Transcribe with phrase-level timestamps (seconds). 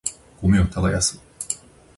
[0.41, 1.21] 米を耕す